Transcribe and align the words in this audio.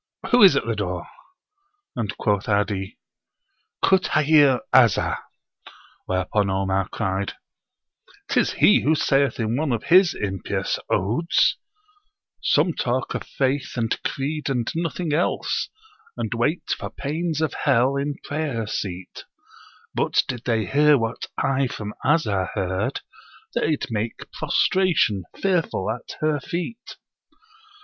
Who 0.31 0.41
is 0.41 0.55
at 0.55 0.65
the 0.65 0.75
door?" 0.75 1.05
And 1.95 2.17
quoth 2.17 2.49
'Adi, 2.49 2.97
"Kutthayir 3.83 4.61
'Azzah": 4.73 5.19
whereupon 6.07 6.49
Omar 6.49 6.89
cried, 6.89 7.33
"'Tis 8.27 8.53
he 8.53 8.81
who 8.81 8.95
saith 8.95 9.39
in 9.39 9.55
one 9.57 9.71
of 9.71 9.83
his 9.93 10.15
[impious] 10.15 10.79
Odes: 10.89 11.55
'Some 12.41 12.73
talk 12.73 13.13
of 13.13 13.21
faith 13.21 13.73
and 13.77 13.95
creed 14.03 14.49
and 14.49 14.71
nothing 14.73 15.13
else, 15.13 15.69
And 16.17 16.33
wait 16.33 16.71
for 16.75 16.89
pains 16.89 17.39
of 17.39 17.53
Hell 17.53 17.95
in 17.95 18.15
prayer 18.23 18.65
seat; 18.65 19.25
But 19.93 20.23
did 20.27 20.45
they 20.45 20.65
hear 20.65 20.97
what 20.97 21.27
I 21.37 21.67
from 21.67 21.93
Azzah 22.03 22.49
heard, 22.55 23.01
They'd 23.53 23.85
make 23.91 24.31
prostration, 24.31 25.25
fearful, 25.39 25.91
at 25.91 26.15
her 26.21 26.39
feet.' 26.39 26.95